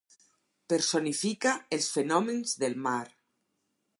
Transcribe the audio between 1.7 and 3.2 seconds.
els fenòmens del mar.